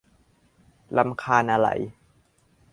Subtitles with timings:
[0.97, 1.69] รำคาญอะไร